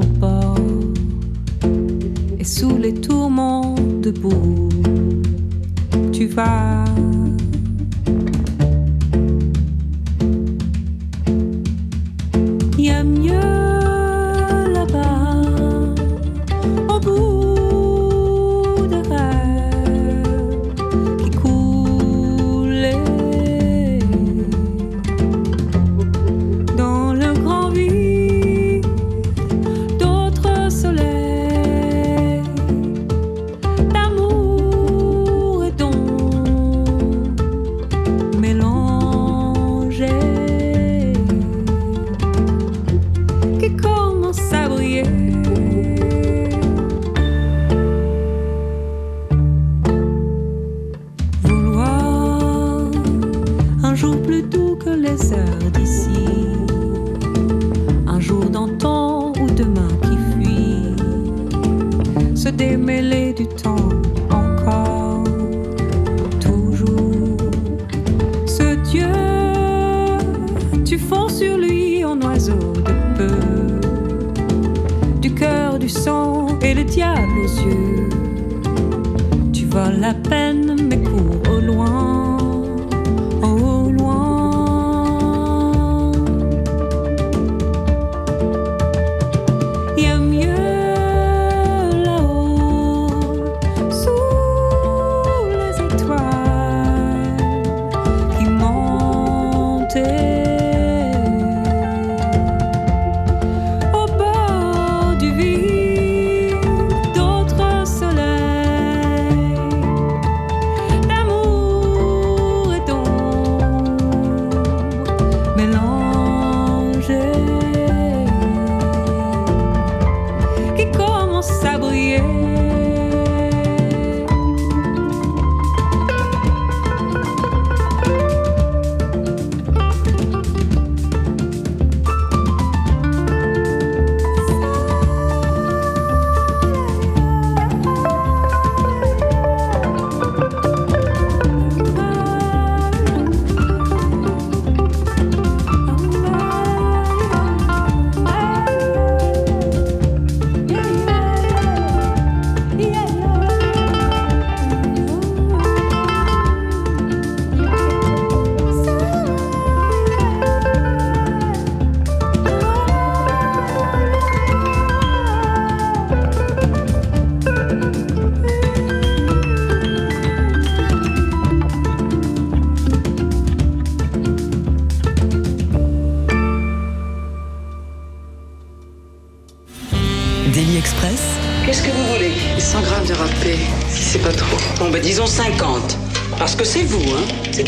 [0.00, 0.77] au bord
[2.38, 4.68] et sous les tourments debout,
[6.12, 6.84] tu vas.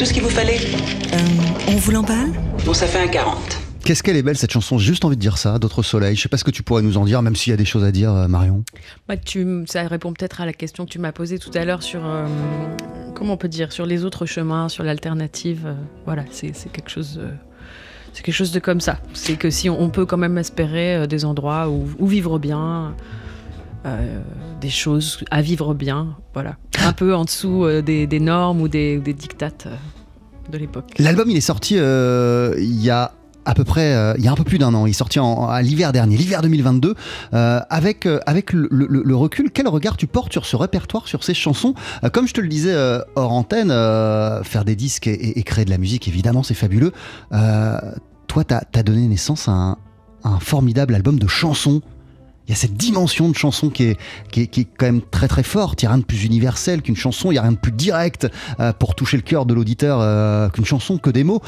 [0.00, 1.18] Tout ce qu'il vous fallait euh,
[1.68, 2.32] On vous l'emballe?
[2.64, 3.36] Bon, ça fait un 40.
[3.84, 6.16] Qu'est-ce qu'elle est belle cette chanson, juste envie de dire ça, d'autres soleils.
[6.16, 7.66] Je sais pas ce que tu pourrais nous en dire, même s'il y a des
[7.66, 8.64] choses à dire, euh, Marion.
[9.08, 11.82] Bah, tu, ça répond peut-être à la question que tu m'as posée tout à l'heure
[11.82, 12.26] sur, euh,
[13.14, 15.74] comment on peut dire, sur les autres chemins, sur l'alternative.
[16.06, 17.20] voilà, c'est quelque chose
[18.14, 19.00] c'est quelque chose de comme ça.
[19.12, 22.94] C'est que si on, peut quand même espérer des endroits où, vivre bien,
[24.62, 26.56] des choses à vivre bien, voilà.
[26.82, 29.68] un peu en dessous des, normes ou des, des dictates
[30.98, 33.12] L'album, il est sorti il y a
[33.44, 34.86] à peu près euh, il y a un peu plus d'un an.
[34.86, 36.94] Il est sorti à l'hiver dernier, l'hiver 2022.
[37.32, 41.34] Euh, avec euh, avec le, recul, quel regard tu portes sur ce répertoire, sur ces
[41.34, 41.74] chansons
[42.12, 42.74] Comme je te le disais
[43.16, 43.70] hors antenne,
[44.44, 46.92] faire des disques et, créer de la musique, évidemment, c'est fabuleux.
[47.30, 49.76] toi, tu as, donné naissance à
[50.24, 51.82] un, formidable album de chansons.
[52.50, 53.98] Il y a cette dimension de chanson qui est,
[54.32, 55.82] qui est, quand même très très forte.
[55.82, 57.70] Il n'y a rien de plus universel qu'une chanson, il n'y a rien de plus
[57.70, 58.26] direct
[58.80, 61.40] pour toucher le cœur de l'auditeur qu'une chanson, que des mots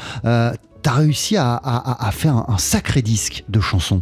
[0.83, 4.01] tu as réussi à, faire un, sacré disque de chansons.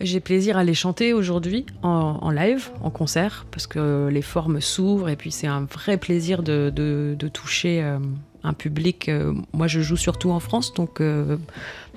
[0.00, 5.08] J'ai plaisir à les chanter aujourd'hui en, live, en concert, parce que les formes s'ouvrent
[5.08, 7.98] et puis c'est un vrai plaisir de, toucher euh,
[8.44, 9.08] un public.
[9.08, 11.36] Euh, moi, je joue surtout en France, donc euh,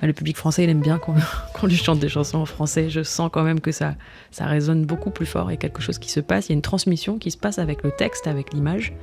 [0.00, 1.14] bah, le public français, il aime bien qu'on
[1.66, 2.88] lui chante des chansons en français.
[2.88, 3.94] Je sens quand même que ça,
[4.30, 5.50] ça résonne beaucoup plus fort.
[5.50, 7.36] Il y a quelque chose qui se passe, il y a une transmission qui se
[7.36, 8.94] passe avec le texte, avec l'image.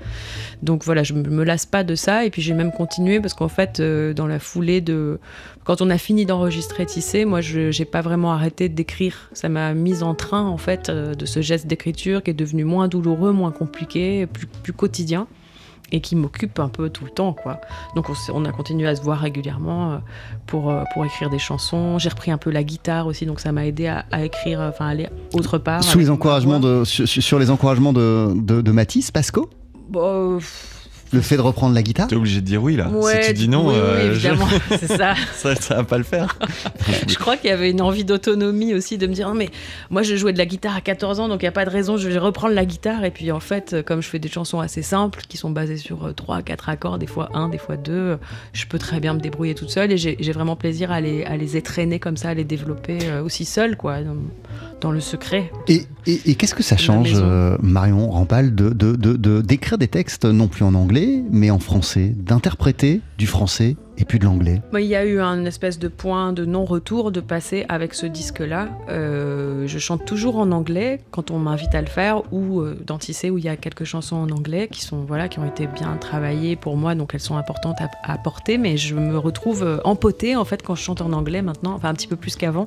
[0.63, 2.25] Donc voilà, je me lasse pas de ça.
[2.25, 5.19] Et puis j'ai même continué parce qu'en fait, euh, dans la foulée de.
[5.63, 9.29] Quand on a fini d'enregistrer Tissé, moi, je n'ai pas vraiment arrêté d'écrire.
[9.33, 12.87] Ça m'a mise en train, en fait, de ce geste d'écriture qui est devenu moins
[12.87, 15.25] douloureux, moins compliqué, plus, plus quotidien
[15.91, 17.33] et qui m'occupe un peu tout le temps.
[17.33, 17.59] Quoi.
[17.95, 19.97] Donc on, a continué à se voir régulièrement euh,
[20.47, 21.97] pour, euh, pour écrire des chansons.
[21.99, 24.87] J'ai repris un peu la guitare aussi, donc ça m'a aidé à, écrire, euh, enfin
[24.87, 25.83] aller autre part.
[25.83, 29.49] Sous les encouragements de, sur, les encouragements de, de, de Mathis, Pasco?
[29.89, 30.39] Bon,
[31.15, 32.89] le fait de reprendre la guitare T'es obligé de dire oui là.
[33.21, 35.15] si tu dis non, euh, évidemment, c'est ça.
[35.33, 35.75] ça.
[35.75, 36.37] va pas le faire.
[37.07, 39.49] je crois qu'il y avait une envie d'autonomie aussi, de me dire, non, mais
[39.89, 41.69] moi je jouais de la guitare à 14 ans, donc il n'y a pas de
[41.69, 43.03] raison, je vais reprendre la guitare.
[43.05, 46.13] Et puis en fait, comme je fais des chansons assez simples, qui sont basées sur
[46.13, 48.17] 3, euh, 4 accords, des fois 1, des fois 2,
[48.53, 51.37] je peux très bien me débrouiller toute seule et j'ai vraiment plaisir à les, à
[51.37, 53.97] les étraîner comme ça, à les développer euh, aussi seule, quoi,
[54.81, 55.51] dans, le secret.
[55.67, 57.13] Et, et, qu'est-ce que ça change,
[57.61, 62.13] Marion Rampal, de, de, de, d'écrire des textes non plus en anglais mais en français,
[62.15, 64.61] d'interpréter du français et puis de l'anglais.
[64.73, 68.69] Il y a eu un espèce de point de non-retour de passer avec ce disque-là.
[68.89, 72.97] Euh, je chante toujours en anglais quand on m'invite à le faire ou euh, dans
[72.97, 75.67] Tissé où il y a quelques chansons en anglais qui, sont, voilà, qui ont été
[75.67, 79.63] bien travaillées pour moi, donc elles sont importantes à, à porter, mais je me retrouve
[79.63, 82.35] euh, empotée en fait quand je chante en anglais maintenant, enfin un petit peu plus
[82.35, 82.65] qu'avant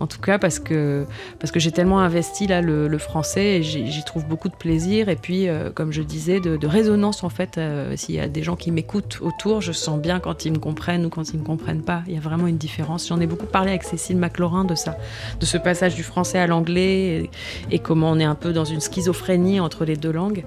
[0.00, 1.06] en tout cas parce que,
[1.38, 5.08] parce que j'ai tellement investi là le, français et j'y trouve beaucoup de plaisir.
[5.08, 7.60] Et puis comme je disais de, résonance en fait
[7.96, 11.08] s'il y a des gens qui m'écoutent autour je sens bien quand me comprennent ou
[11.08, 12.02] quand ils me comprennent pas.
[12.06, 13.08] Il y a vraiment une différence.
[13.08, 14.96] J'en ai beaucoup parlé avec Cécile McLaurin de ça,
[15.40, 17.30] de ce passage du français à l'anglais
[17.70, 20.44] et, comment on est un peu dans une schizophrénie entre les deux langues.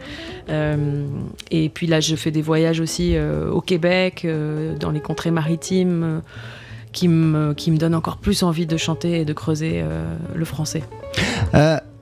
[0.49, 1.05] Euh,
[1.51, 5.31] et puis là, je fais des voyages aussi euh, au Québec, euh, dans les contrées
[5.31, 6.21] maritimes.
[6.93, 9.83] qui me, qui me donnent encore plus envie de chanter et de creuser
[10.33, 10.81] le français.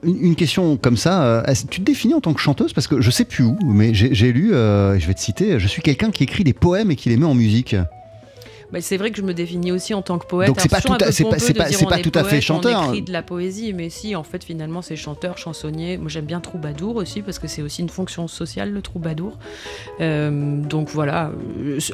[0.06, 2.72] Une question comme ça, tu te définis en tant que chanteuse?
[2.72, 5.82] Parce que je sais plus où, mais j'ai lu, je vais te citer, je suis
[5.82, 7.76] quelqu'un qui écrit des poèmes et qui les met en musique.
[8.72, 10.48] Bah, c'est vrai que je me définis aussi en tant que poète.
[10.48, 11.36] Donc c'est pas, tout à, c'est pas,
[11.66, 12.80] pas, tout à fait chanteur.
[12.80, 15.98] On écrit de la poésie, mais si, en fait, finalement, c'est chanteur, chansonnier.
[15.98, 19.38] Moi, j'aime bien troubadour aussi, parce que c'est aussi une fonction sociale, le troubadour.
[20.00, 21.30] Euh, donc voilà.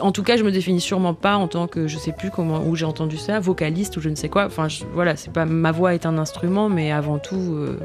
[0.00, 2.62] En tout cas, je me définis sûrement pas en tant que, je sais plus comment,
[2.64, 4.46] où j'ai entendu ça, vocaliste ou je ne sais quoi.
[4.46, 7.54] Enfin, voilà, c'est pas, ma voix est un instrument, mais avant tout.
[7.54, 7.78] Euh,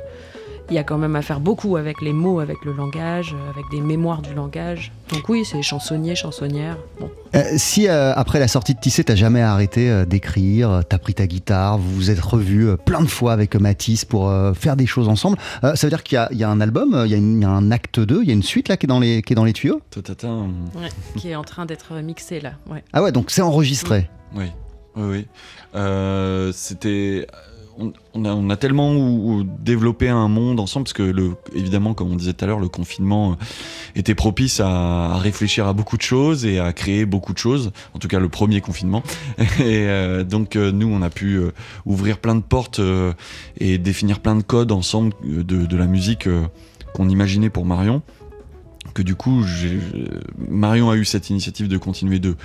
[0.69, 3.65] il y a quand même à faire beaucoup avec les mots, avec le langage, avec
[3.71, 4.91] des mémoires du langage.
[5.11, 6.77] Donc oui, c'est chansonnier, chansonnière.
[7.35, 11.13] Euh, si euh, après la sortie de Tissé, t'as jamais arrêté euh, d'écrire, t'as pris
[11.13, 15.07] ta guitare, vous vous êtes revus plein de fois avec Matisse pour faire des choses
[15.07, 18.21] ensemble, ça veut dire qu'il y, a un album, il y, a un acte 2,
[18.23, 19.81] il y a une suite là qui est dans les, qui est dans les tuyaux?
[19.95, 22.53] Ouais, Qui est en train d'être mixé là.
[22.93, 24.09] Ah ouais, donc c'est enregistré.
[24.35, 24.45] Oui,
[24.95, 25.25] oui,
[25.73, 26.51] oui.
[26.53, 27.27] C'était
[28.13, 32.47] on, a, tellement développé un monde ensemble, parce que évidemment, comme on disait tout à
[32.47, 33.35] l'heure, le confinement euh,
[33.95, 37.71] était propice à, réfléchir à beaucoup de choses et à créer beaucoup de choses.
[37.93, 39.03] En tout cas, le premier confinement.
[39.59, 41.39] Et euh, donc, euh, nous, on a pu
[41.85, 42.81] ouvrir plein de portes
[43.59, 46.27] et définir plein de codes ensemble de, la musique
[46.93, 48.01] qu'on imaginait pour Marion
[48.93, 49.43] que du coup,
[50.49, 52.35] Marion a eu cette initiative de continuer de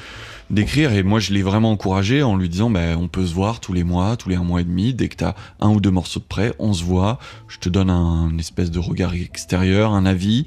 [0.53, 3.59] d'écrire et moi je l'ai vraiment encouragé en lui disant ben on peut se voir
[3.59, 5.80] tous les mois, tous les un mois et demi, dès que tu as un ou
[5.80, 9.92] deux morceaux de près, on se voit, je te donne un espèce de regard extérieur,
[9.92, 10.44] un avis,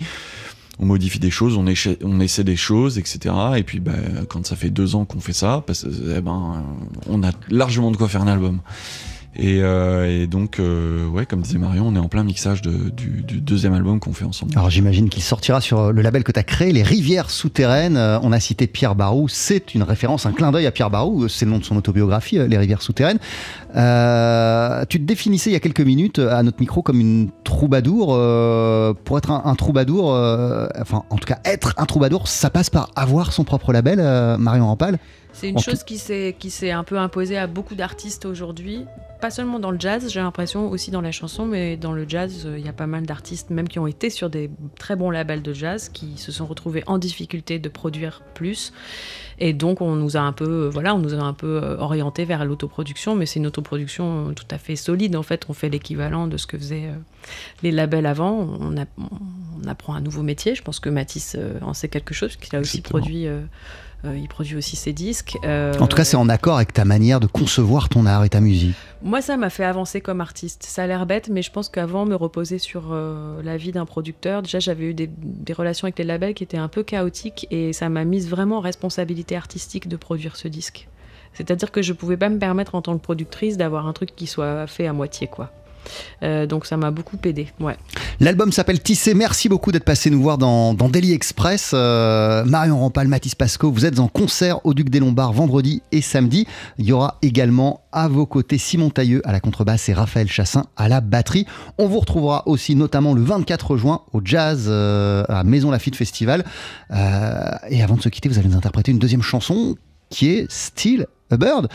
[0.80, 3.34] on modifie des choses, on, essaie des choses, etc.
[3.58, 6.64] Et puis ben, quand ça fait deux ans qu'on fait ça, eh ben,
[7.08, 8.62] on a largement de quoi faire un album.
[9.40, 13.74] Euh, et, donc, euh, ouais, comme disait Marion, on est en plein mixage du, deuxième
[13.74, 14.54] album qu'on fait ensemble.
[14.56, 17.98] Alors j'imagine qu'il sortira sur le label que tu as créé, Les Rivières Souterraines.
[17.98, 21.28] Euh, on a cité Pierre Barou, c'est une référence, un clin d'œil à Pierre Barou,
[21.28, 23.20] c'est le nom de son autobiographie, Les Rivières Souterraines.
[23.76, 28.10] Euh, tu te définissais il y a quelques minutes à notre micro comme une troubadour.
[28.12, 32.70] Euh, pour être un, troubadour, euh, enfin en tout cas être un troubadour, ça passe
[32.70, 33.98] par avoir son propre label,
[34.40, 35.00] Marion Rampal.
[35.36, 38.86] C'est une chose qui s'est un peu imposée à beaucoup d'artistes aujourd'hui,
[39.22, 42.48] pas seulement dans le jazz, j'ai l'impression, aussi dans la chanson, mais dans le jazz,
[42.58, 45.42] il y a pas mal d'artistes, même qui ont été sur des très bons labels
[45.42, 48.72] de jazz, qui se sont retrouvés en difficulté de produire plus.
[49.40, 52.46] Et donc, on nous a un peu, voilà, on nous a un peu orienté vers
[52.46, 55.16] l'autoproduction, mais c'est une autoproduction tout à fait solide.
[55.16, 56.92] En fait, on fait l'équivalent de ce que faisaient
[57.64, 58.48] les labels avant.
[58.60, 58.76] On,
[59.68, 60.54] apprend un nouveau métier.
[60.54, 63.28] Je pense que Matisse en sait quelque chose, puisqu'il a aussi produit.
[64.06, 65.38] Euh, il produit aussi ses disques.
[65.44, 68.30] Euh, en tout cas, c'est en accord avec ta manière de concevoir ton art et
[68.30, 68.76] ta musique.
[69.02, 70.64] Moi, ça m'a fait avancer comme artiste.
[70.64, 73.86] Ça a l'air bête, mais je pense qu'avant, me reposer sur euh, la vie d'un
[73.86, 75.10] producteur, déjà, j'avais eu des,
[75.54, 78.62] relations avec les labels qui étaient un peu chaotiques et ça m'a mise vraiment en
[78.62, 80.88] responsabilité artistique de produire ce disque.
[81.34, 84.28] C'est-à-dire que je pouvais pas me permettre en tant que productrice d'avoir un truc qui
[84.28, 85.52] soit fait à moitié, quoi.
[86.24, 87.48] Euh, donc ça m'a beaucoup aidé.
[88.20, 89.14] L'album s'appelle Tissé.
[89.14, 91.72] Merci beaucoup d'être passé nous voir dans, dans Daily Express.
[91.74, 96.02] Euh, Marion Rampal, Mathis Pasco, vous êtes en concert au Duc des Lombards vendredi et
[96.02, 96.48] samedi.
[96.78, 100.66] Il y aura également à vos côtés Simon Tailleux à la contrebasse et Raphaël Chassin
[100.76, 101.46] à la batterie.
[101.78, 106.44] On vous retrouvera aussi notamment le 24 juin au Jazz euh, à Maison Lafitte Festival.
[106.92, 109.76] et avant de se quitter, vous allez nous interpréter une deuxième chanson
[110.10, 111.68] qui est Still a Bird.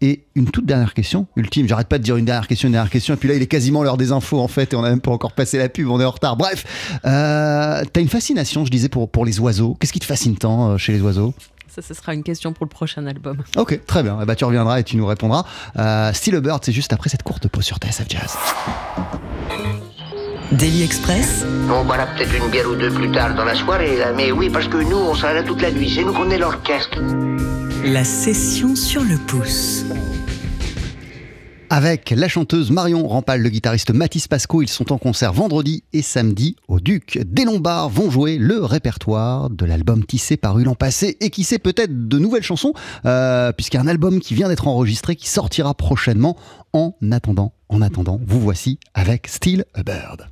[0.00, 2.90] Et une toute dernière question, ultime, j'arrête pas de dire une dernière question, une dernière
[2.90, 4.90] question, et puis là il est quasiment l'heure des infos en fait, et on n'a
[4.90, 6.36] même pas encore passé la pub, on est en retard.
[6.36, 6.64] Bref,
[7.04, 9.76] euh, t'as une fascination, je disais, pour, pour les oiseaux.
[9.80, 11.34] Qu'est-ce qui te fascine tant euh, chez les oiseaux?
[11.68, 13.38] Ça, ce sera une question pour le prochain album.
[13.56, 14.18] Ok, très bien.
[14.22, 15.44] Eh ben, tu reviendras et tu nous répondras.
[15.76, 18.36] Euh, Still a Bird, c'est juste après cette courte pause sur TSF Jazz.
[20.52, 21.44] Daily Express.
[21.70, 24.66] On boira peut-être une bière ou deux plus tard dans la soirée, mais oui, parce
[24.66, 25.92] que nous, on sera là toute la nuit.
[25.94, 26.98] C'est nous qu'on est l'orchestre.
[27.84, 29.84] La session sur le pouce.
[31.70, 36.02] Avec la chanteuse Marion Rampal, le guitariste Mathis Pasco, ils sont en concert vendredi et
[36.02, 37.20] samedi au Duc.
[37.24, 41.60] Des Lombards vont jouer le répertoire de l'album tissé paru l'an passé et qui sait
[41.60, 42.72] peut-être de nouvelles chansons,
[43.06, 46.36] euh, puisqu'il y a un album qui vient d'être enregistré qui sortira prochainement.
[46.72, 50.28] En attendant, en attendant, vous voici avec Still a Bird.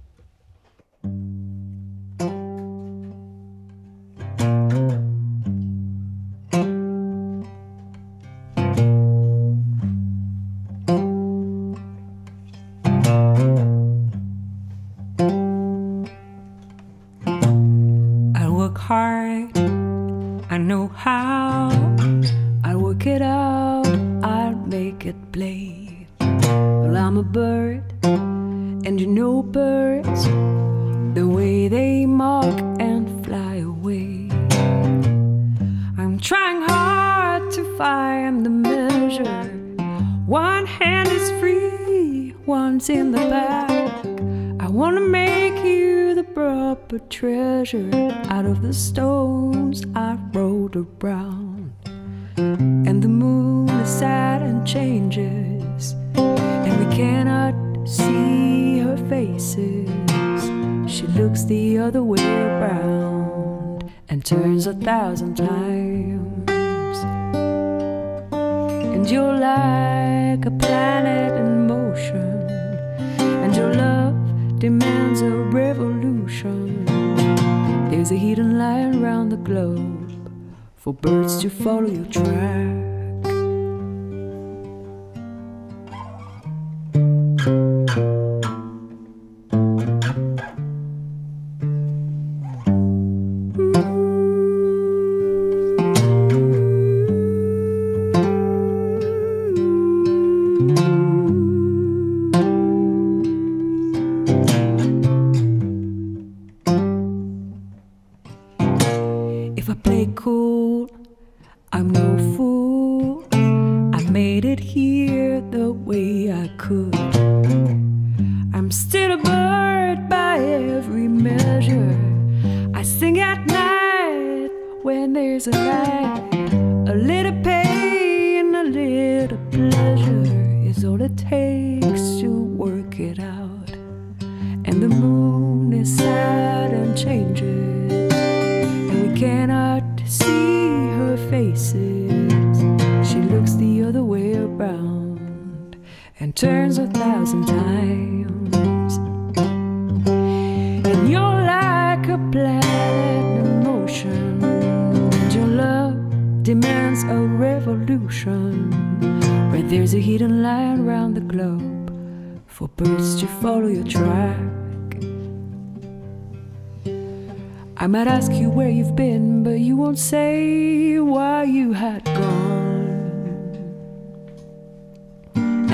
[65.16, 65.55] Thousand times.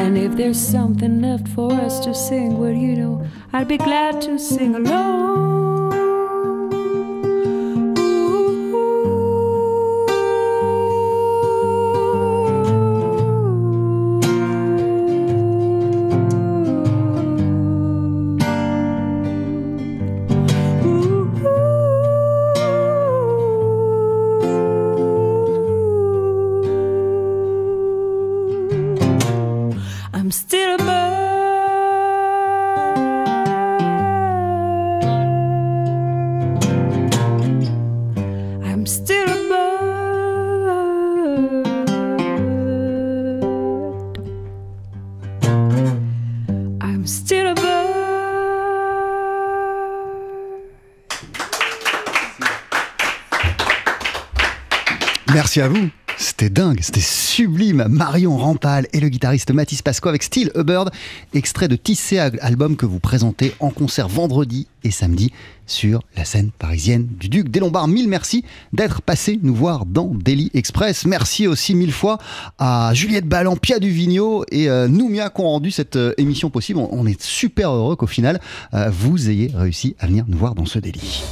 [0.02, 4.20] And if there's something left for us to sing, well, you know, I'd be glad
[4.22, 5.71] to sing along.
[55.54, 55.90] Merci à vous.
[56.16, 57.84] C'était dingue, c'était sublime.
[57.86, 60.90] Marion Rampal et le guitariste Mathis Pasco avec Steel Bird,
[61.34, 65.30] extrait de Tissé, album que vous présentez en concert vendredi et samedi
[65.66, 67.88] sur la scène parisienne du Duc des Lombards.
[67.88, 71.04] Mille merci d'être passé nous voir dans Daily Express.
[71.04, 72.16] Merci aussi mille fois
[72.58, 76.78] à Juliette Ballan, Pia Duvigneau et euh, Noumia qui ont rendu cette euh, émission possible.
[76.78, 78.40] On, est super heureux qu'au final,
[78.72, 81.22] euh, vous ayez réussi à venir nous voir dans ce délit.